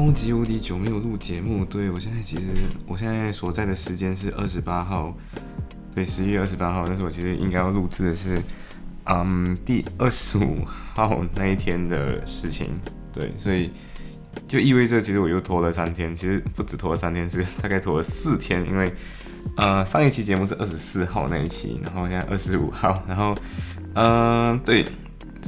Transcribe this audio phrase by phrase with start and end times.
[0.00, 1.62] 超级无敌久没有录节目。
[1.62, 2.46] 对我现在其实，
[2.86, 5.14] 我现在所在的时间是二十八号，
[5.94, 6.84] 对，十一月二十八号。
[6.86, 8.42] 但是我其实应该要录制的是，
[9.04, 12.70] 嗯，第二十五号那一天的事情。
[13.12, 13.72] 对，所以
[14.48, 18.66] 就意味着其实我又拖了三天，其实不止拖了三天，是大概拖了四天。
[18.66, 18.90] 因为
[19.58, 23.36] 呃，上一期节目是二十四号那一期，然后现在二十五号，然后
[23.92, 24.86] 嗯，对。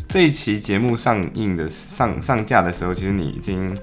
[0.09, 3.77] 这一期节目上映的上上架的时候，其实你已经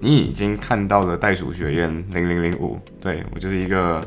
[0.00, 4.00] 你已经看到了袋鼠学院零零零五，对我就是一个，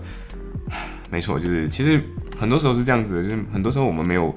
[1.09, 2.01] 没错，就是其实
[2.37, 4.33] 很多时候是这样子的，就是很多时候我们没有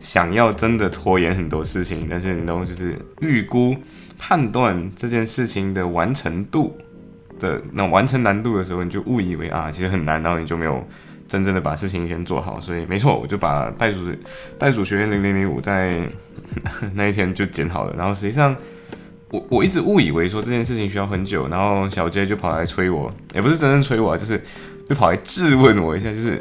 [0.00, 3.76] 想要真的拖延很多事情，但是你都就是预估
[4.18, 6.76] 判断这件事情的完成度
[7.38, 10.86] 的那完成难度的时候，你就误以为啊其实很难，然后你就没有。
[11.28, 13.98] 真正的把事情先做好，所以没错，我就把袋鼠
[14.60, 16.08] 袋鼠学院零零零五在
[16.94, 17.92] 那一天就剪好了。
[17.98, 18.54] 然后实际上，
[19.30, 24.42] 我我一直误以为说这件事情需要很久，然后小 J 就跑来催我，也不是真正催我，就是
[24.88, 26.40] 就跑来质问我一下，就是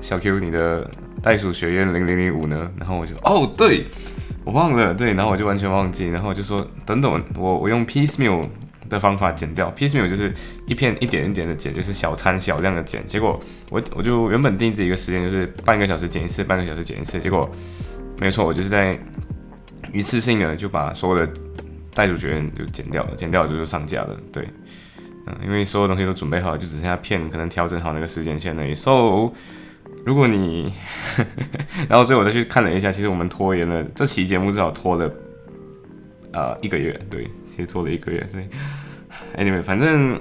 [0.00, 0.90] 小 Q 你的
[1.22, 2.70] 袋鼠学院零零零五呢？
[2.78, 3.86] 然后我就哦，对
[4.44, 8.46] 我忘了，对，然后我就完全忘记，然后我就说等等，我我用 piecemeal。
[8.88, 10.30] 的方法剪掉，piecemeal 就是
[10.66, 13.02] 一片一点一点的剪，就是小餐小量的剪。
[13.06, 13.40] 结果
[13.70, 17.18] 我我就原本定制一个时间，就是半个小时剪一次，半个小时剪一次。
[17.18, 17.50] 结果
[18.18, 18.98] 没错，我就是在
[19.94, 21.32] 一次性的就把所有的
[21.94, 24.18] 袋鼠学院就剪掉了，剪掉了就就上架了。
[24.32, 24.48] 对，
[25.26, 28.74] 嗯，因为所有东西都准备好，就只剩下片，可能调整好那个时间线而已。
[28.74, 29.32] So，
[30.04, 30.72] 如果你，
[31.88, 35.12] 然后所以我再去看了一下，其实我们拖延了这期节目至少拖了。
[36.34, 38.44] 呃，一个月，对，其实拖了一个月，所以
[39.36, 40.18] ，anyway，反正，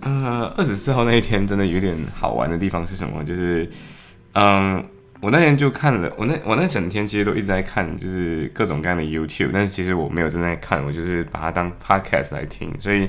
[0.00, 3.22] 呃，二十四号那一天真的有点好玩的地方是什么？
[3.22, 3.68] 就是，
[4.32, 4.82] 嗯，
[5.22, 13.08] 我那天就看了，我那我那整天其实都一直在看，就是各种各样的 YouTube，但是其实我没有正在看，我就是把它当 podcast 来听，所以，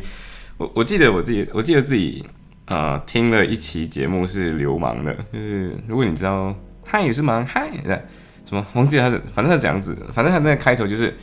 [0.58, 2.24] 我我记得我自己，我记得自己，
[2.68, 8.06] 呃，听了一期节目是流氓的，就是如果你知道，嗨也是蛮嗨的，
[8.46, 11.14] 什么忘记他是，反正是这样子，反正他那个开头就是。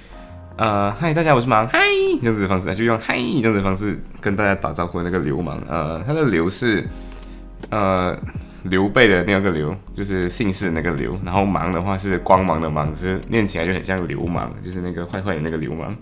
[0.57, 1.79] 呃，嗨，大家，我是忙，嗨，
[2.21, 5.03] 这样子的方式，就用嗨这样子的方式跟大家打招呼。
[5.03, 6.87] 那个流氓，呃，他的流是
[7.71, 8.15] 呃
[8.65, 11.19] 刘备的那个刘，就是姓氏那个刘。
[11.25, 15.97] 然后芒的话是光芒的芒，是念起来就很像流氓，就是那个坏坏的那个流氓。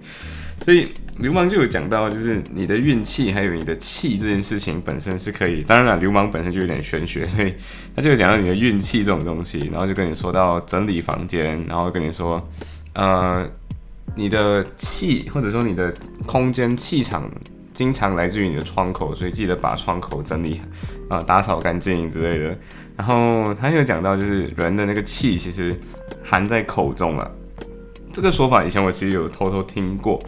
[0.62, 0.88] 所以
[1.18, 5.62] 流氓就有讲到，就是你的运气还有你的气这件事情本身是可以。
[5.62, 7.54] 当然了，流氓本身就有点玄学，所以
[7.94, 12.46] 他就讲到你的运气这种东西，然后就跟你说到整理房间，然后跟你说，
[12.94, 13.48] 呃。
[14.16, 15.94] 你的气，或者说你的
[16.26, 17.30] 空间气场，
[17.78, 20.60] 经常来自于你的窗口，所以记得把窗口整理
[21.08, 22.58] 啊，打扫干净之类的。
[22.96, 25.78] 然后他有讲到，就是人的那个气其实
[26.24, 27.30] 含在口中了。
[28.12, 30.20] 这个说法以前我其实有偷偷听过，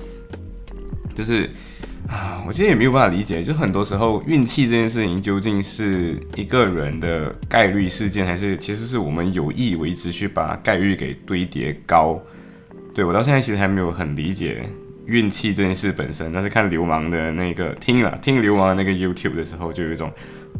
[1.13, 1.51] 就是
[2.07, 12.17] 啊，我其实也没有办法理解，就很多时候运气这件事情究竟是一个人的概率事件，还是其实是我们有意为之去把概率给堆叠高。
[12.95, 14.65] 对我到现在其实还没有很理解
[15.11, 20.11] 运气这件事本身，但是看流氓的那个听了听流氓的那个 YouTube 的时候，就有一种，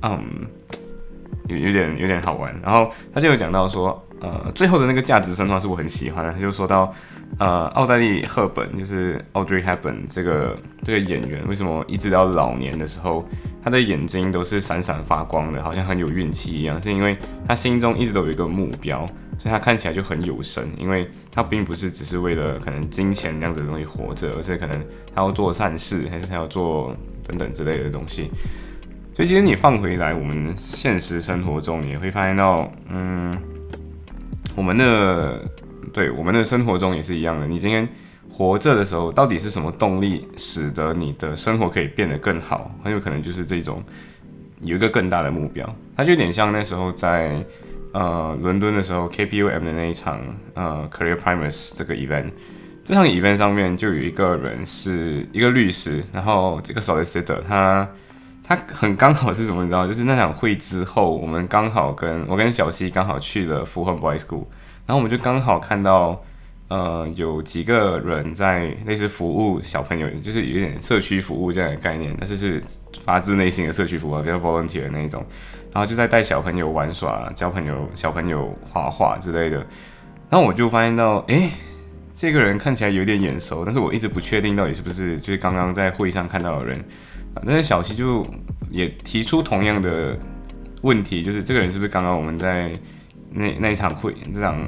[0.03, 0.21] 嗯，
[1.47, 2.53] 有有点有点好玩。
[2.61, 6.33] 然后他就有讲到说，呃，最后的那个价值升华是我很喜欢的。
[6.33, 6.93] 他就说到，
[7.39, 13.25] 呃，奥黛丽·赫本就是 Audrey Hepburn 这个这个演员，为什么一直到老年的时候，
[13.63, 16.83] 他的眼睛都是闪闪发光的，好像很有运气一样？
[16.83, 19.07] 是因为他心中一直都有一个目标。
[19.43, 24.79] 所以他看起来就很有神，因为他并不是只是为了可能金钱这样子的东西活着，而是可能
[25.15, 26.95] 他要做善事，还是他要做
[27.27, 28.31] 等等之类的东西。
[29.15, 33.35] 所以其实你放回来我们现实生活中，也会发现到，嗯，
[34.55, 35.43] 我们的
[35.91, 37.47] 对我们的生活中也是一样的。
[37.47, 37.89] 你今天
[38.31, 42.71] 活着的时候，到底是什么动力使得你的生活可以变得更好？
[42.85, 43.83] 很有可能就是这种
[44.61, 45.67] 有一个更大的目标。
[45.97, 47.43] 它就有点像那时候在。
[47.93, 50.21] 呃，伦敦的时候，KPUM 的那一场
[50.55, 52.31] 呃，Career Primers 这个 event，
[52.85, 57.89] 这场 event 上面就有一个人是一个律师，然后这个 solicitor 他
[58.45, 59.89] 他很刚好是什么你知道？
[59.89, 64.45] 就是那场会之后，我们刚好跟我跟小西刚好去了福亨 Boys School，
[64.87, 66.23] 然后我们就刚好看到
[66.69, 72.63] 呃，有几个人在类似服务小朋友，就是有点社区服务这样的概念，但是是
[73.05, 75.27] 发自内心的社区服务，比较 volunteer 的那一种。
[75.73, 79.59] 然后就在带小朋友玩耍、教朋友、小朋友画画之类的。
[80.29, 81.51] 然后我就发现到，哎，
[82.13, 86.85] 这个人看起来有点眼熟，但是我一直不确定到底是不是就是刚刚在会议上看到的人。
[87.47, 88.27] 但是小溪就
[88.71, 90.19] 也提出同样的
[90.83, 92.73] 问题，就是这个人是不是刚刚我们在
[93.31, 94.59] 那那一场会这场。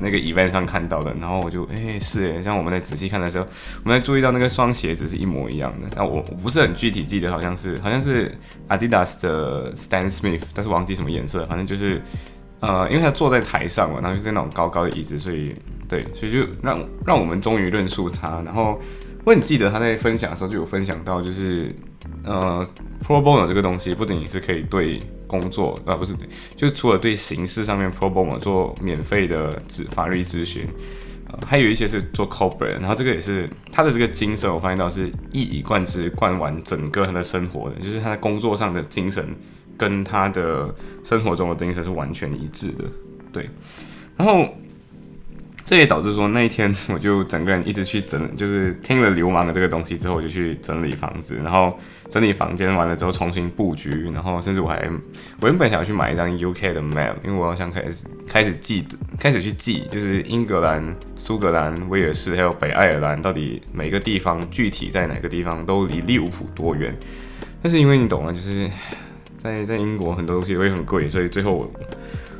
[0.00, 3.46] 那个 event 上看到的，然后我就哎是哎，像我们在仔细看的时候，
[3.84, 5.88] 我们在注意到那个双鞋子是一模一样的。
[5.96, 8.30] 那我我不是很具体记得，好像是好像是
[8.68, 12.00] Adidas 的 Stan Smith，但是忘记什么颜色，反正就是
[12.60, 15.54] 呃，因为他坐在台上嘛，然后就是那种高高的椅子，所以
[15.88, 18.40] 对，所以就让让我们终于认出他。
[18.44, 18.80] 然后
[19.24, 21.74] 我很记得他在分享的时候就有分享到，就是
[22.24, 22.66] 呃
[23.04, 25.00] ，Pro Bono 这个东西不仅仅是可以对。
[25.32, 26.14] 工作啊，不是，
[26.54, 30.68] 就是除了对形式上面 pro bono 做免费的咨法律咨询，
[31.26, 39.26] 呃，还有一些是做 corporate，然后这个也是他的这个精神，我发现到是一以贯之贯完整个他的生活的，就是他在工作上的精神
[39.78, 40.68] 跟他的
[41.02, 42.84] 生活中的精神是完全一致的，
[43.32, 43.48] 对，
[44.18, 44.46] 然后。
[45.64, 51.78] 这也导致说那一天 我就整个人一直去整，就是听了流氓的这个东西之后，我就去整理房子，然后
[52.10, 54.90] 整理房间完了之后重新布局，然后甚至我还
[55.40, 58.84] 我原本想要去买一张 UK 的 map，因为我想开始开始记，
[59.18, 60.84] 开始去记，就是英格兰、
[61.16, 66.94] 苏格兰、威尔士还有北爱尔兰到底每个地方具体在哪个地方都离利物浦多远。
[67.62, 68.68] 但是因为你懂了，就是
[69.38, 71.70] 在在英国很多东西会很贵，所以最后我。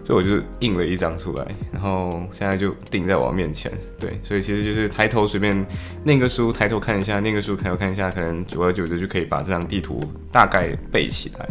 [0.04, 3.70] 所以我就印了一张出来，然后现在就定在我面前。
[4.00, 5.64] 对，所以其实就是抬头随便
[6.02, 10.02] 念个书，抬头看一下，念个书抬头看一下，可能久而久之就可以把这张地图
[10.32, 11.48] 大概背起来。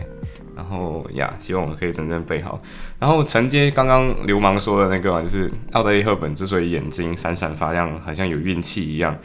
[0.53, 2.61] 然后呀，希望我们可以真正背好。
[2.99, 9.17] 然后承接刚刚流氓说的那个嘛，就是奥黛丽·赫本之所以眼睛闪闪发亮，好像有运气一样，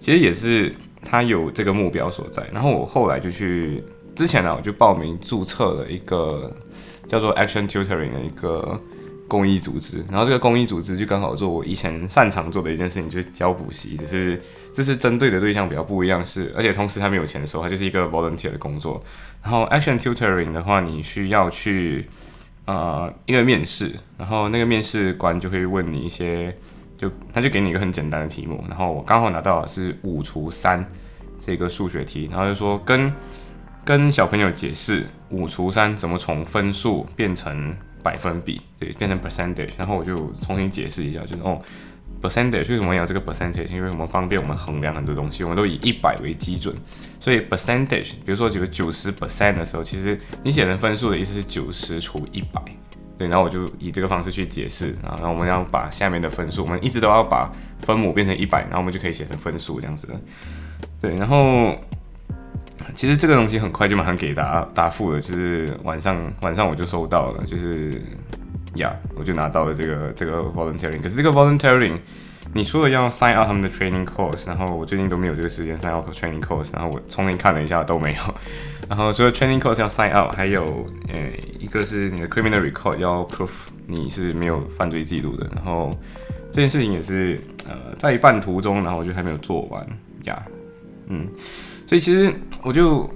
[0.00, 2.44] 其实也是他有这个目标所在。
[2.52, 3.82] 然后我后来就去，
[4.16, 6.52] 之前呢我就报名注册了一个。
[7.06, 8.80] 叫做 Action Tutoring 的一个
[9.28, 14.40] 公益组织，然后这个公益组织就刚好做我以前擅长做的一件事情，就是教补习，只是
[14.72, 19.02] 这是针对的对象比较不一样，是而且同时他没有钱收，它就是一个 volunteer 的工作。
[19.42, 22.06] 然后 Action Tutoring 的话，你需要去
[22.66, 26.56] 呃一个面试，然后那个面试官就会问你一些，
[26.96, 30.84] 就他就给你一个很简单的题目，然后我刚好拿到的是五除三
[31.40, 33.12] 这个数学题，然后就说跟。
[33.86, 37.72] 跟小朋友解释五除三怎么从分数变成
[38.02, 41.62] 百分比，对，变成 percentage，然后我就重新解释一下，就是哦
[42.20, 43.68] ，percentage 为什么有这个 percentage？
[43.68, 46.74] 因为我们方便我们衡量很多东西，我们都以一百为基准，
[47.20, 52.60] 所以 percentage，比如说有个九十 percent 的时候，其实你写成分数的意思是九十除一百，
[53.16, 57.52] 对，然后我就以这个方式去解释啊，然后我们要把下面的分数，我们一直都要把
[57.82, 60.08] 分母变成一百，然后我们就可以写成分数这样子，
[61.00, 61.78] 对，然后。
[62.96, 68.02] 其实这个东西很快就马上给答答复了，就是晚上晚上我就收到了，就是
[68.76, 71.02] 呀，我就拿到了这个这个 volunteering。
[71.02, 71.98] 可是这个 volunteering，
[72.54, 78.20] 你除了要 sign up 他们的 training course，然后我最近都没有这个时间 sign up training course，然后我重新看了一下都没有。
[78.88, 81.14] 然后除了 training course 要 sign up，还有呃
[81.60, 83.50] 一个是你的 criminal record 要 proof
[83.86, 85.46] 你是没有犯罪记录的。
[85.54, 85.94] 然后
[86.50, 87.38] 这件事情也是
[87.68, 89.86] 呃在一半途中，然后我就还没有做完
[90.24, 90.42] 呀，
[91.08, 91.28] 嗯。
[91.86, 93.08] 所以其实我就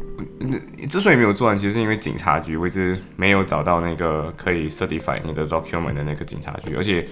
[0.89, 7.05] 之所以没有做完，其实是因为警察局我一直没有找到那个可以 certify 你的 document 的那个警察局，而且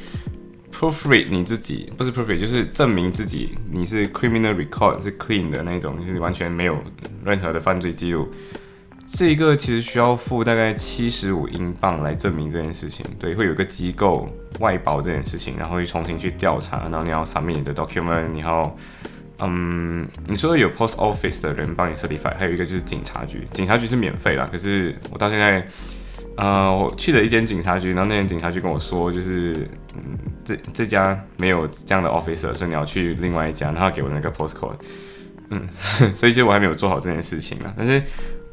[0.73, 6.79] proofread 你自己不是 proofread 就是证明自己你是 criminal record 是 clean 的那种，就是完全没有
[7.25, 8.29] 任何的犯罪记录。
[9.07, 13.05] 这一个其实需要付大概七十五英镑来证明这件事情。
[13.19, 14.29] 对，会有一个机构
[14.61, 18.77] 外包这件事情，然后去重新去调查，然后你要 submit 你的 document，你要。
[19.41, 24.49] 嗯，你说有 post office 的人帮你 certify，还有一个就是警察局，警察局是免费啦。
[24.51, 25.65] 可是我到现在，
[26.37, 29.55] 呃，我去了一间警察局，然后那间警察局跟我说，就是
[29.95, 34.75] 嗯，这这家没有这样的 officer，所以你要去另外一家，然后给我那个 postcode。
[35.51, 37.73] 嗯， 所以其实我还没有做好这件事情啊。
[37.77, 38.03] 但是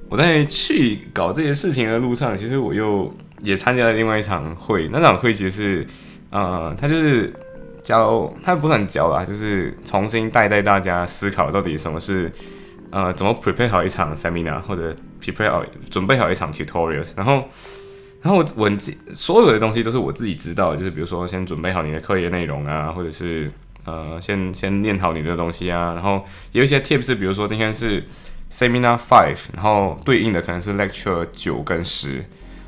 [0.08, 3.12] 我在去搞这些事情的路上，其实我又
[3.42, 5.88] 也参加了另外一场会，那场会其实是，
[6.30, 7.34] 呃，他就是。
[7.86, 12.30] 教他不是很教啦，就是重新带带大家思考到底什么是，
[12.90, 17.44] 呃，怎么 prepare 好一场 seminar 或者 prepare 好准备好一场 tutorials，然后，
[18.24, 23.52] 然后文字所有的东西都是我自己知道，就是比如说先准备好你的课业内容啊，或者是
[23.86, 28.04] 呃先先念好你的东西啊，然后有一些 tips，比如说今天是
[28.52, 32.26] seminar five，然后对应的可能是 lecture 九跟十。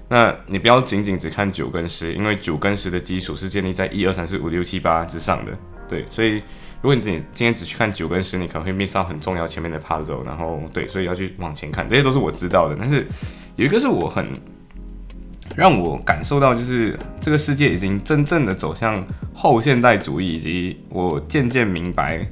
[0.10, 5.52] 那你不要仅仅只看九跟十，因为九跟十的基础是建立在一二三四五六七八之上的。
[5.90, 6.36] 对，所以
[6.82, 12.76] 如果你今天只去看九跟十，你可能会 miss 到很重要前面的 puzzle，然后对，所以要去往前看，这些都是我知道的。
[12.80, 13.06] 但是
[13.56, 14.28] 有一个是我很
[15.56, 22.26] 让我感受到，就是这个世界已经真正的走向后现代主义，以及我渐渐明白，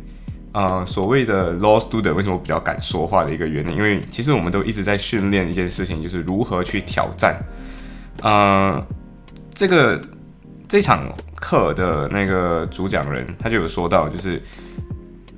[0.56, 7.38] 呃，所谓的 law student 为什么比较敢说话的一个原因，因为其实我们都一直在训练一件事情，就是如何去挑战，
[8.24, 8.82] 呃，
[9.54, 10.02] 这个。
[10.68, 14.42] 这场课的那个主讲人，他就有说到，就是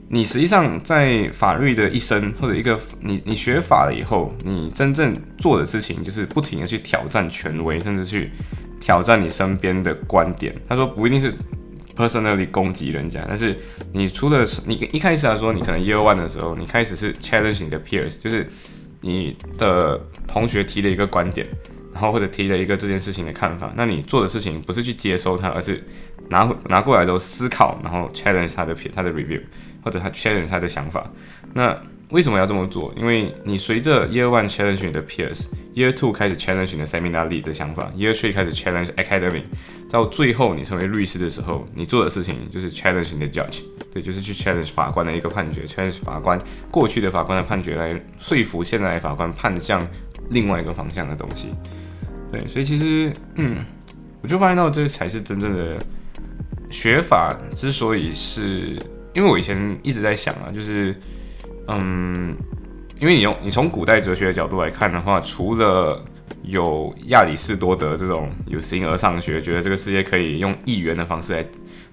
[0.07, 8.31] 你实际上在法律的一生，或者一个你你学法了以后，你真正做的事情，就是不停的去挑战权威，甚至去
[8.79, 10.55] 挑战你身边的观点。
[10.67, 11.35] 他说不一定是
[11.97, 13.57] personally 攻击人家，但是
[13.91, 18.47] 你除了你一开始来说，你可能 year one 的时候，你开始是 challenging 的 peers，就是
[19.01, 21.47] 你的同学提了一个观点。
[21.93, 25.83] 然后或者提了一个这件事情的看法，那你做的事情不是去接收它，而是
[26.29, 29.41] 拿拿过来之后思考，然后 challenge 他的他的 review，
[29.83, 31.11] 或者他 challenge 他的想法。
[31.55, 31.75] 那
[32.09, 32.93] 为什么要这么做？
[32.95, 38.87] 因为你随着 year one challenge 你的 peers，year two 开始 challenge 你的 seminar lead 的想法，year three 开始 challenge
[38.95, 39.43] academy，
[39.89, 43.59] 到最后你成为律师的时候，你做的事情就是 challenge 你的 judge，
[43.93, 46.39] 对，就是去 challenge 法官的一个判决，challenge 法官
[46.71, 49.85] 过去的法官的判决来说服现在法官判向
[50.29, 51.49] 另外一个方向的东西。
[52.31, 53.65] 对，所以其实，嗯，
[54.21, 55.77] 我就发现到这才是真正的
[56.69, 57.37] 学法。
[57.55, 58.77] 之所以是，
[59.13, 60.93] 因为我以前一直在想啊，就是，
[61.67, 62.35] 嗯，
[62.99, 66.03] 因为你用你从古代哲学的角度来看的话，除了
[66.43, 71.45] 有亚里士多德这种有形而上学，觉得这个世界可以用一元的方式来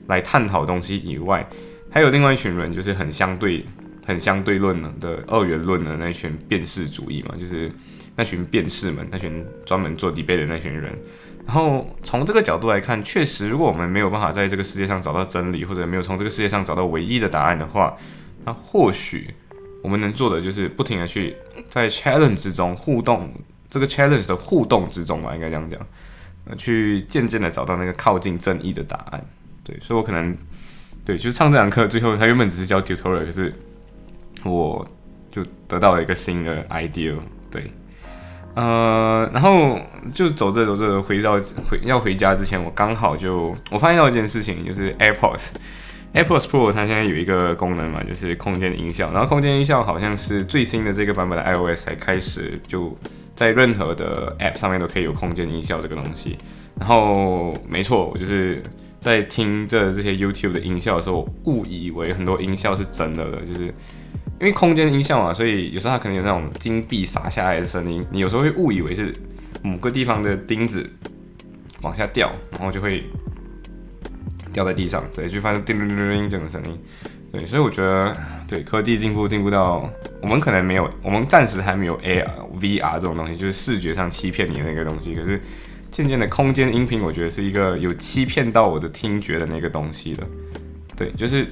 [0.07, 1.47] 来探讨东西以外，
[1.91, 3.65] 还有另外一群人，就是很相对、
[4.07, 7.71] 很相对论的二元论的那群辨识主义嘛，就是。
[8.17, 10.97] 那群辩士们，那群专门做 debate 的那群人，
[11.45, 17.97] 然后从这个角度来看，确实，如果我们没有办法在这个世界上找到真理，或者没有从这个世界上找到唯一的答案的话，
[18.45, 19.35] 那或许
[19.85, 21.37] 我们能做的就是不停的去
[21.69, 23.31] 在 challenge 之中互动，
[23.69, 25.79] 这个 challenge 的互动之中吧，应该这样讲，
[26.47, 29.23] 呃，去渐渐的找到那个靠近正义的答案。
[29.63, 30.35] 对，所以我可能
[31.05, 33.55] 对，就是上这堂课最后，他原本只是教 tutorial，可是
[34.43, 34.89] 我
[35.31, 37.15] 就得到了一个新的 idea，
[37.51, 37.71] 对。
[38.55, 39.79] 呃，然后
[40.15, 41.39] 就走着走着回到
[41.69, 45.49] 回要回家之前，我刚好就我发现到一件事情，就是 AirPods
[46.15, 49.13] AirPods，AirPods Pro 它现在有一个功能嘛，就是空间音效。
[49.13, 52.97] 然后空间音效好像是最新的这个版本的 iOS 才开始，就
[53.35, 56.39] 在任何的 App 上面都可以有空间音效这个东西。
[56.79, 58.63] 然后没错，我就是
[59.01, 63.75] 在听着这些 YouTube 的音效的时候，误以为很多音效是真的了，就是。
[64.41, 69.15] 因为空间音效嘛，所以有时候它可能有那种金币洒下来的声音，你有时候会误以为是
[69.63, 70.91] 某个地方的钉子
[71.83, 73.05] 往下掉，然后就会
[74.55, 76.79] 掉在地上，所以就发生叮铃铃铃这种声音。
[77.31, 78.17] 对，所以我觉得，
[78.49, 79.87] 对科技进步进步到
[80.23, 85.15] 我们可能没有，我们暂时还没有 AR、VR 这种东西，就是视觉上欺骗你的那个东西。
[85.15, 85.39] 可是
[85.91, 90.27] 渐渐的，空间音频我觉得是一个有欺骗到我的听觉的那个东西了。
[90.97, 91.47] 对，就是。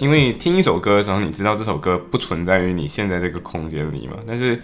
[0.00, 4.16] 因为听一首歌的时候，你知道这首歌不存在于你现在这个空间里嘛？
[4.26, 4.60] 但是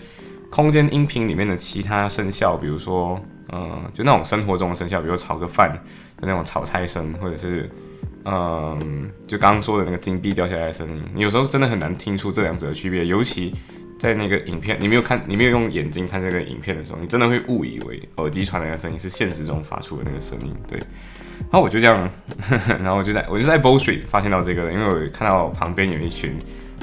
[0.50, 3.21] 空间音频里面的其他声效，比如说，
[3.52, 5.80] 嗯，就那种生活中的声效，比如炒个饭的
[6.23, 7.71] 那种炒菜声，或者是，
[8.25, 13.07] 嗯，就刚刚说的那个金币掉下来的声音，你有时候真的很难听出这两者的区别。
[13.07, 13.54] 尤其
[13.97, 20.78] 在那个影片，你没有看，你没有用眼睛看这个影片的时候，你真的会误以为耳机传来的声音是现实中发出的那个声音，对。
[21.40, 22.11] 然后我就这样，
[22.83, 26.37] 然后我就在我就在 Bow Street 发现到这个，因为我看到旁边有一群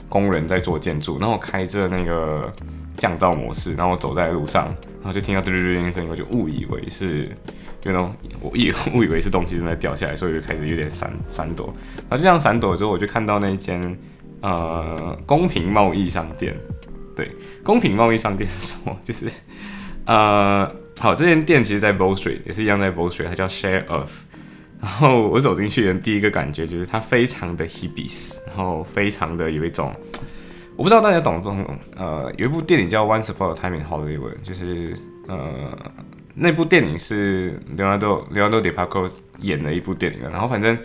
[0.10, 2.54] 工人在做建筑，然后我开着那个
[2.96, 4.66] 降噪模式，然后我走在路上，
[5.02, 7.30] 然后就听到嘟嘟嘟的声音，我就误以为是
[7.84, 8.10] ，you know，
[8.42, 11.74] 我以误以为是东西正在掉下来，所以就开始有点闪闪躲。
[12.10, 13.98] 然后就这样闪躲之后，我就看到那间
[14.42, 16.56] 呃公平贸易商店，
[17.16, 17.32] 对，
[17.64, 18.98] 公平贸易商店是什么？
[19.04, 19.30] 就是
[20.06, 24.10] 呃，好，这间店其实，在 Bow Street 也是一样，在 Bow Street，它叫 Share of。
[24.80, 29.92] 然后我走进去的第一个感觉就是它非常的 hippies，然后非常的有一种，
[30.76, 34.96] 我不知道大家懂不懂，呃，有一部电影叫《Once Upon a Time in Hollywood》，就是
[35.28, 35.76] 呃
[36.36, 40.78] 那部电影是刘纳多刘纳多·迪帕科演的一部电影，然后反正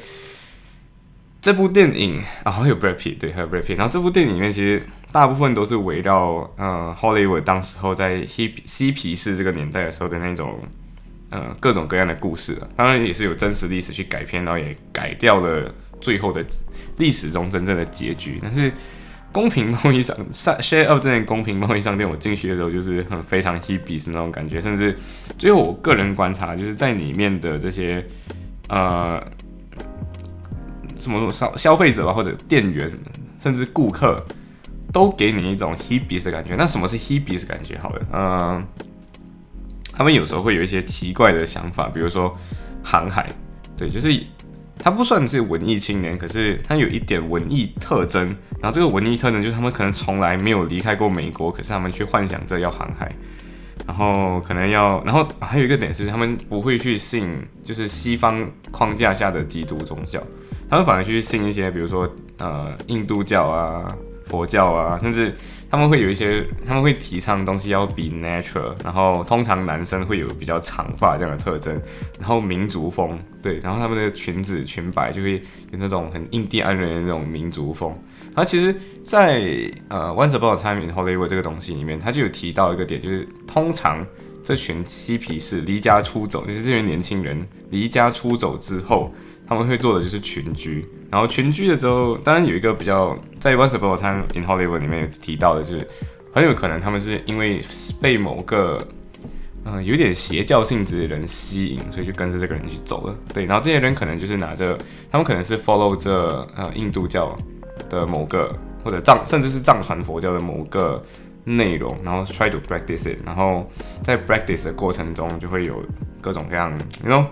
[1.42, 4.82] 这部电影啊还有 Brad Pitt，对，还有 Brad Pitt，然后这部电影里面其实
[5.12, 10.58] 大部分都是围绕呃 Hollywood 当时候在 hip 嬉皮士这个年代的时候的那种。
[11.32, 16.44] 呃，各种各样的故事了，当然也是有真实历史去改编，然后也改掉了最后的
[16.98, 18.38] 历史中真正的结局。
[18.42, 18.70] 但是
[19.32, 24.94] 公平贸易商 share up 这件公平贸易商店，我进去的时候就是很非常 h i p p i e 那种感觉，甚至
[25.38, 28.06] 最后我个人观察，就是在里面的这些
[28.68, 29.18] 呃
[30.94, 32.92] 什么消消费者吧，或者店员，
[33.40, 34.22] 甚至顾客，
[34.92, 36.54] 都给你一种 hippies 的感觉。
[36.54, 37.78] 那什么是 hippies 感觉？
[37.78, 38.66] 好了，嗯，
[39.96, 42.36] 他们有时候会有一些奇怪的想法，比如说
[42.82, 43.30] 航海，
[43.76, 44.08] 对，就是
[44.78, 48.34] 他不算是文艺青年，可是他有一点文艺特征。
[48.60, 53.12] 然后这个文艺特征就是他们可能从来没有离开过美国，可是他们却幻想着要航海。
[53.86, 60.22] 然后可能要，然后还有一个点是，他们不会去信，就是西方框架下的基督宗教，
[60.70, 62.08] 他们反而去信一些，比如说
[62.38, 63.92] 呃印度教啊、
[64.32, 65.34] 佛教啊，甚至
[65.70, 71.78] 他们会有一些，他们会提倡东西要比 natural，然后通常男生会有比较长发这样的特征，
[72.18, 75.34] 然后民族风，对，然后他们的裙子裙摆就会
[75.70, 77.90] 有那种很印第安人的那种民族风。
[78.34, 78.74] 然后其实，
[79.04, 79.42] 在
[79.88, 84.06] 呃《Once Upon a Time in Hollywood》这个东西里面，他就有提到一个点，就是通常
[84.42, 89.12] 这群嬉皮士离家出走，就是这群年轻人离家出走之后，
[89.46, 90.86] 他们会做的就是群居。
[91.10, 95.88] 然后群居了之后，当然有一个比较在《Once Upon a Time in Hollywood》里面有提到的，就是
[96.32, 97.62] 很有可能他们是因为
[98.00, 98.86] 被某个
[99.64, 103.14] 嗯有点邪教性质的人吸引，所以就跟着这个人去走了。
[103.32, 104.78] 对，然后这些人可能就是拿着，
[105.10, 107.36] 他们可能是 follow 着呃印度教。
[107.88, 111.02] 的某个或者藏，甚至是藏传佛教的某个
[111.44, 113.68] 内容，然后 try to practice it，然后
[114.02, 115.82] 在 practice 的过程中就会有
[116.20, 116.72] 各种各样，
[117.02, 117.26] 那种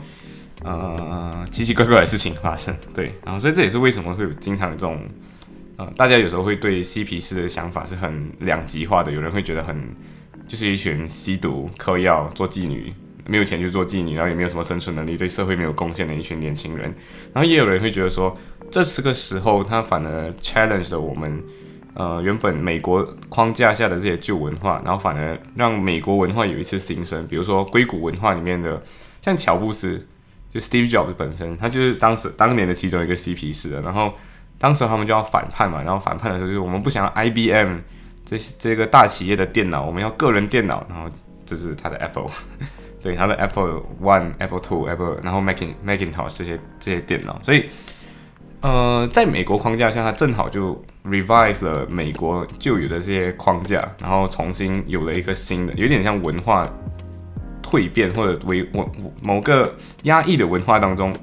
[0.64, 2.74] 呃奇奇怪怪的事情发生。
[2.94, 5.00] 对，然后所以这也是为什么会有经常有这种
[5.76, 9.10] 呃，大家有时候会对嬉皮士的想法是很两极化的。
[9.10, 9.76] 有人会觉得很
[10.46, 12.92] 就是一群吸毒、嗑药、做妓女，
[13.26, 16.94] 没有钱就做妓女，然后也没有什么生存能力，对社会没有贡献的一群年轻人。
[17.32, 18.36] 然后也有人会觉得说。
[18.70, 21.42] 这是个时候，他反而 challenge 了我们，
[21.94, 27.26] 呃，原本美国框架下的这些旧文化，然后反而让美国文化有一次新生。
[27.26, 28.80] 比如说硅谷文化里面的，
[29.22, 30.06] 像乔布斯，
[30.52, 33.80] 就 Steve Jobs 本身，他就是当时当年的其中一个嬉皮士。
[33.80, 34.12] 然后
[34.58, 37.78] 当时他们就要反叛嘛，然后反叛的时候就是我们不想要 IBM
[38.24, 40.86] 这这个大企业的电脑，我们要个人电脑。
[40.88, 41.10] 然后
[41.46, 42.30] 这是他的 Apple，
[43.02, 47.68] 对，他的 Apple One、Apple Two、Apple，然后 Mac Macintosh 这些这些电脑，所以。
[48.62, 56.70] 呃，在美国框架下，它正好就 revive 了美国旧有的这些框架，然后重新有了一个新的，有点像文化
[57.70, 58.90] 蜕变或者为某
[59.22, 61.14] 某个压抑的文化当中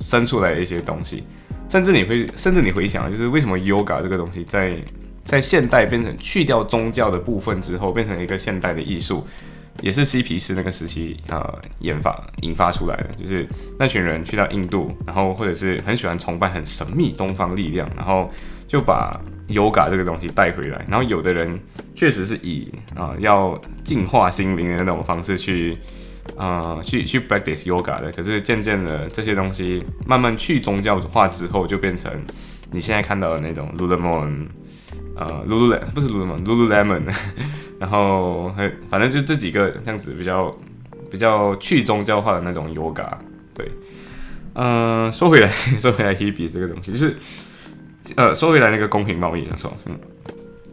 [0.00, 1.22] 生出来的一些东西。
[1.68, 4.76] 甚至你会，甚至你回想，就是为什么 yoga 这个东西在
[5.24, 9.26] 在现代变成去掉宗教的部分之后，变成一个现代的艺术。
[9.82, 13.44] 也是嬉皮士那个时期呃研发引发出来的，就是
[13.76, 18.30] 那群人去到印度，然后或者是很喜欢崇拜很神秘东方力量，然后
[18.68, 20.84] 就把 yoga 这个东西带回来。
[20.88, 21.58] 然后有的人
[21.94, 25.76] 确实是以啊要净化心灵的那种方式去
[26.36, 28.12] 啊去去 practice yoga 的。
[28.12, 32.12] 可是渐渐的这些东西慢慢去宗教化之后，就变成
[32.70, 34.46] 你现在看到的那种 lululemon。
[35.16, 37.02] 呃，lululemon 不是 lululemon，lululemon，
[37.78, 40.52] 然后还反正就这几个这样子比较
[41.08, 43.08] 比较去宗教化的那种 yoga，
[43.54, 43.70] 对，
[44.54, 47.16] 嗯，说回来 说回来 hebe 这个东西，就是
[48.16, 49.98] 呃，说回来那个公平贸易的时候，嗯，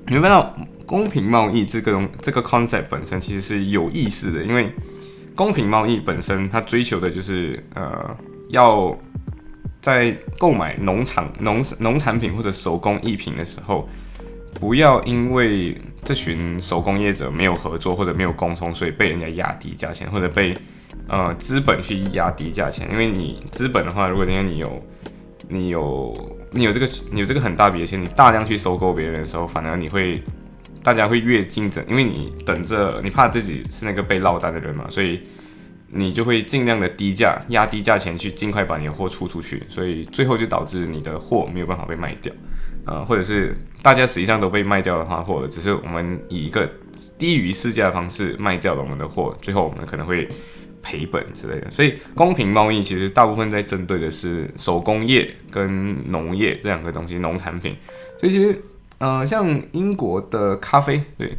[0.07, 4.71] 你会看到公平贸易这个东这个 concept 本身其实是有意思的，因为
[5.35, 8.15] 公平贸易本身它追求的就是呃
[8.49, 8.97] 要
[9.81, 13.87] 在购买农场农农产品或者手工艺品的时候。
[14.59, 20.55] 不要因为这群手工业者没有合作或者没有沟通，所以被人家压低价钱，或者被
[21.07, 22.87] 呃资本去压低价钱。
[22.91, 24.83] 因为你资本的话，如果今天你有
[25.47, 26.13] 你有
[26.51, 30.21] 你有这个你有这个很大笔的钱，你大量去收购别人的时候，反而你会
[30.83, 35.21] 大家会越竞争，因为你等着你怕自己是那个被落单的人嘛，所以
[35.87, 42.33] 你就会尽量的低价压低价钱去尽快把你的货出出去，所以最后就导致你的货没有办法被卖掉。
[42.85, 46.67] 呃，或者是大家实际上都被卖掉的话，或者只是我们以一个
[47.17, 50.27] 低于市价的方式卖掉了我们的货，最后我们可能会
[50.81, 51.69] 赔本之类的。
[51.71, 57.75] 所以公平贸易其实大部分在针对的是手工业跟农业这两个东西，农产品。
[58.19, 58.61] 所以其实，
[58.99, 61.35] 呃，像英国的咖啡，对，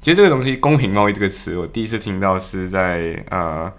[0.00, 3.72] 其实这个东西“公平贸易”这个词，我第一次听到是在呃。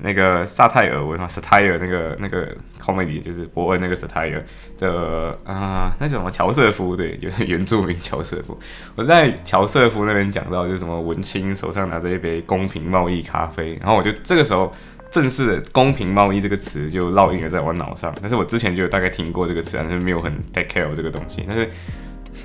[0.00, 4.40] 那个萨泰尔文化，satire 那个那个 comedy 就是伯恩那个 satire
[4.78, 8.56] 的啊，那什么乔瑟夫对，原 原住民乔瑟夫。
[8.94, 14.72] 我在乔瑟夫那边讲到，就是什么文青手上拿着一杯公平贸易咖啡，然后我就这个时候
[15.10, 18.14] 正式的公平贸易这个词就烙印了在我脑上。
[18.20, 21.44] 但是我之前就有大概听过这个词，但是没有很 take care 这个东西。
[21.48, 21.68] 但是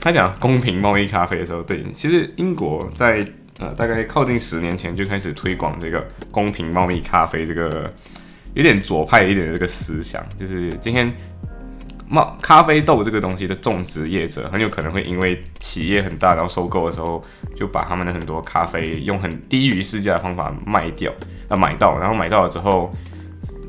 [0.01, 3.23] 他讲公平贸易咖啡的时候，对，其实英国在。
[3.59, 7.91] 呃，大概靠近十年前就开始推广这个公平贸易咖啡，这个
[8.53, 11.13] 有点左派一点的这个思想，就是今天
[12.07, 17.23] 猫咖啡豆这个东西的种植业者很有可能会因为企业很大，然后收购的时候
[17.55, 21.11] 就把他们的很多咖啡用很低于市价的方法卖掉，
[21.47, 22.93] 啊买到，然后买到了之后，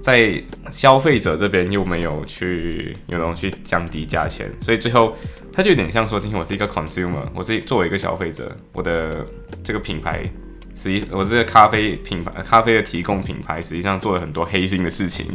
[0.03, 5.17] 在消费者这边又没有去有人去降低价钱，所以最后
[5.57, 9.25] 它就有点像说，今天我是一个 consumer，我是作为一个消费者，我的
[9.63, 10.29] 这个品牌，
[10.75, 15.27] 实际我这个咖啡品牌咖啡的提供品牌实际上做了很多黑心的事情。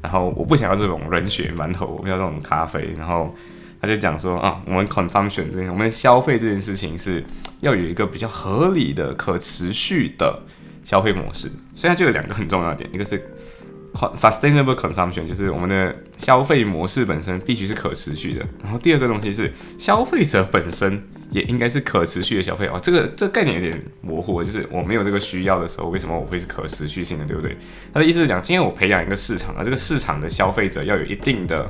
[0.00, 2.94] 然后我不想要这种人血馒头，我不要这种咖啡。
[2.96, 3.34] 然后
[3.80, 7.24] 他就讲说啊，我们 consumption 这件，我们消费这件事情是
[7.60, 10.40] 要有一个比较合理的、可持续的
[10.84, 11.50] 消费模式。
[11.74, 13.20] 所以它就有两个很重要的点，一个是
[13.94, 18.44] sustainable consumption，就是我们的消费模式本身必须是可持续的。
[18.62, 21.02] 然后第二个东西是消费者本身。
[21.30, 27.56] 也应该是可持续的消费哦，这个这个概念有点模糊，就是我没有这个需要的时候，为什么我会是可持续性的，对不对？
[27.92, 31.68] 他的意思是讲，今天我培养一个市场啊，这个市场的消费者要有一定的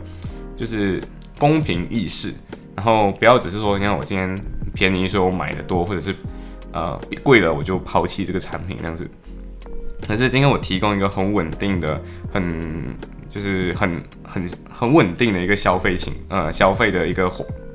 [0.55, 1.01] 就是
[1.39, 2.35] 公平意识，
[2.77, 4.39] 然后不要只是说，你看我今天
[4.75, 6.15] 便宜，所以我买的多，或者是
[6.73, 9.09] 呃贵了我就抛弃这个产品这样子。
[10.07, 12.01] 可是今天我提供一个很稳定的、
[12.33, 12.95] 很
[13.31, 17.31] 就是很很很稳定的一个消费情呃消费的一个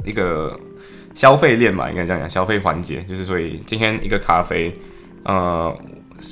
[0.06, 0.60] 一个。
[1.16, 4.74] 消费链嘛，应该这样讲，消费环节就是，所以今天一个咖啡，
[5.24, 5.78] 呃，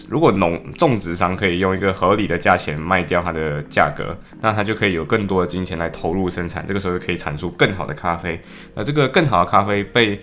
[0.07, 8.39] 如果农种植商可以用一个合理的价钱卖掉它的价格，那它就可以有更多的金钱来投入生产，这个时候就可以产出更好的咖啡。
[8.75, 10.17] 那这个更好的咖啡被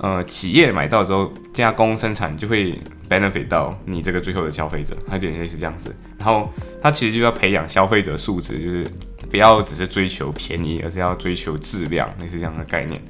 [0.00, 5.94] 呃企业买到之后加工生产，就会 benefit 到你这个最后的消费者，有点类似这样子。
[6.18, 8.86] 然后它其实就要培养消费者素质，就是
[9.30, 13.00] 不要只是追求便宜，而是要追求质量，类似这样的概念。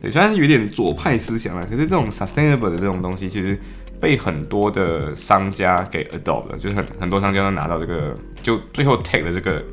[0.00, 3.56] 对，虽然有点左派思想了，可是这种 sustainable 的这种东西，其实
[4.00, 9.64] 被很多的商家给 adopt 了，就是很很多商家都拿到这个，就最后 take 了这个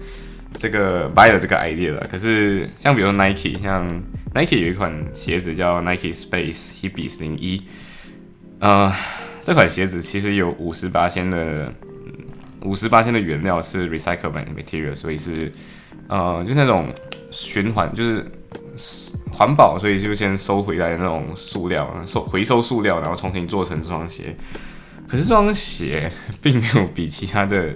[0.54, 2.06] 这个 buy 了这个 idea 了。
[2.12, 3.88] 可是像比如说 Nike，像
[4.34, 7.62] Nike 有一款鞋子叫 Nike Space Hibis 零一，
[8.60, 8.94] 呃，
[9.42, 11.74] 这款鞋子其实有五十八千的
[12.62, 15.52] 五十八千的原料是 recyclable material，所以是
[16.08, 16.94] 呃，就那种
[17.32, 18.32] 循环，就是。
[19.34, 24.34] 环保，所以就先收回来那种塑料，收回收塑料，然后重新做成这双鞋。
[25.06, 26.10] 可是这双鞋
[26.42, 27.76] 并没有比其他的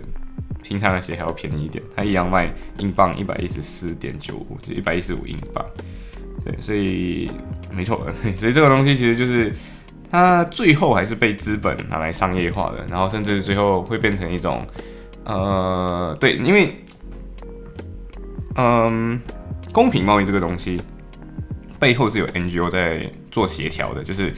[0.61, 5.65] 平常的鞋还要便宜一点，它一样卖英镑一百一十四点九五，就一百一十五英镑。
[6.43, 7.29] 对，所以
[7.73, 9.53] 没错， 所以这个东西其实就是
[10.11, 14.65] 它最后还是被资本拿来商业化的，然后甚至最后会变成一种
[15.23, 16.75] 呃，对，因为
[18.55, 19.19] 嗯，
[19.71, 20.79] 公平贸易这个东西。
[21.79, 24.33] 背后是有 NGO 在做协调的，就是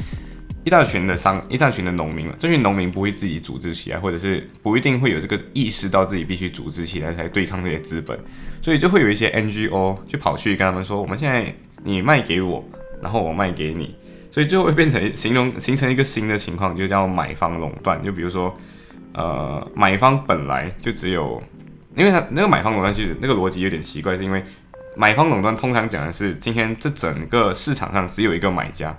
[0.63, 2.33] 一大群的商、一大群的农民嘛。
[2.39, 8.17] 这群农民不会自己组织起来，或者是不一定会有这个意识到自己必须组织起来才对抗这些资本，
[8.63, 11.53] 所以就会有一些 NGO 就跑去跟他们说：“我们现在
[11.85, 12.61] 你卖给我，
[13.01, 13.95] 然后我卖给你。”
[14.33, 18.03] 所以就会变成形容形成一个新的情况，就叫买方垄断。
[18.03, 18.53] 就比如说，
[19.13, 21.41] 呃，买方本来就只有，
[21.95, 24.43] 因为他那个买方垄断其实那个逻辑有点奇怪，是因为。
[24.97, 28.97] 买方垄断通常讲的是，今天这整个市场上只有一个买家，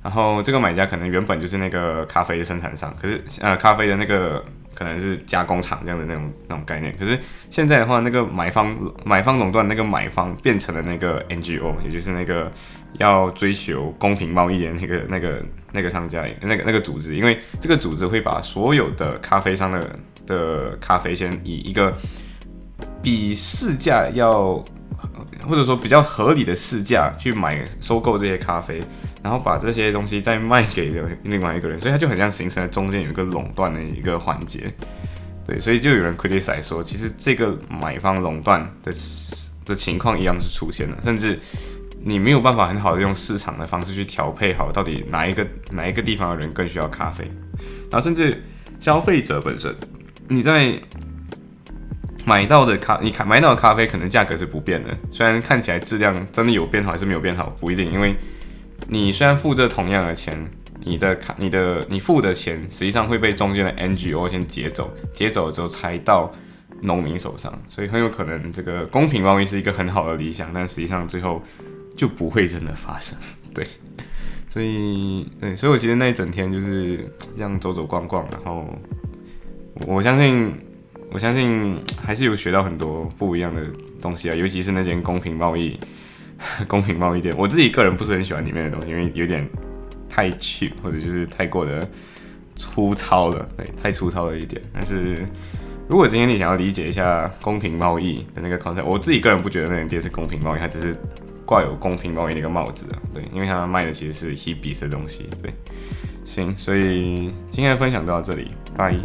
[0.00, 6.94] 然后这个买家可能原本就是那个咖啡的生产商，可是呃咖啡的那个可能是加工厂这样的那种那种概念。
[6.98, 7.18] 可是
[7.50, 12.50] 现在的话，那个买方买方垄断那个买方变成了那个 NGO，也就是那个
[12.98, 21.94] 要追求公平贸易的那个那个那个商家那个那个组织，因为这个组织会把所有的咖啡商的的咖啡先以一个
[23.02, 24.64] 比市价要
[25.44, 28.82] 或者说比较合理的市价去买收购这些咖啡，
[29.22, 34.72] 然后把这些东西再卖给另外一个人，所以它就很像形成了中间有一个垄断的一个环节。
[35.46, 38.92] 对，所以就有人 criticize 说，其实这个买方垄断的
[39.64, 41.38] 的情况一样是出现了，甚至
[42.02, 47.24] 你没有办法很好的用市场的方式去调配好到底哪一个哪一个地方的人更需要咖啡，
[47.90, 48.42] 然后甚至
[48.80, 49.74] 消费者本身
[50.28, 50.80] 你在。
[52.26, 58.14] 买到的咖，你看买到的咖啡可能价格是不变的，虽然看起来质量真的有变好还是没有变好，不一定，因为
[58.88, 60.38] 你虽然付这同样的钱，
[60.84, 66.32] 你的卡、你的你付的钱实际上会被中间的 NGO 先劫走，劫走了之后才到
[66.80, 71.42] 农民手上，所以很有可能这个公平贸易是一个很好的理想，但实际上最后
[71.94, 73.18] 就不会真的发生，
[73.52, 73.66] 对，
[74.48, 77.06] 所以对，所以我其实那一整天就是
[77.36, 78.66] 这样走走逛逛，然后
[79.86, 80.54] 我相信。
[81.10, 83.62] 我相信还是有学到很多不一样的
[84.02, 85.78] 东西啊，尤其是那间公平贸易、
[86.66, 87.34] 公平贸易店。
[87.38, 89.48] 我自己个人不是很喜欢里面的东西，因为有点
[90.08, 91.88] 太 cheap，或者就是太过的
[92.56, 94.60] 粗糙了，对，太粗糙了一点。
[94.72, 95.24] 但是，
[95.88, 100.96] 如果今天你想要理解一下公平贸易的那个 concept，我自己个人不觉得那间店是公平贸易，它只是
[101.44, 102.98] 挂有公平贸易的一个帽子啊。
[103.12, 105.28] 对，因为他卖的其实是 Hebe 的东西。
[105.40, 105.52] 对，
[106.24, 108.96] 行，所以今天的分享到这里，拜。